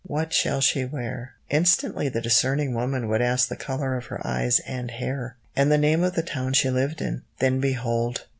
What 0.03 0.33
shall 0.33 0.61
she 0.61 0.83
wear?" 0.83 1.33
Instantly 1.51 2.09
the 2.09 2.21
discerning 2.21 2.73
woman 2.73 3.07
would 3.07 3.21
ask 3.21 3.47
the 3.49 3.55
colour 3.55 3.95
of 3.97 4.05
her 4.07 4.19
eyes 4.25 4.57
and 4.65 4.89
hair, 4.89 5.35
and 5.55 5.71
the 5.71 5.77
name 5.77 6.01
of 6.03 6.15
the 6.15 6.23
town 6.23 6.53
she 6.53 6.71
lived 6.71 7.01
in, 7.01 7.21
then 7.37 7.59
behold! 7.59 8.25